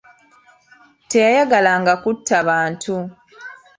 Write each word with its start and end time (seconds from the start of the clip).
Teyayagalanga 1.09 1.93
kutta 2.03 2.37
bantu. 2.47 2.95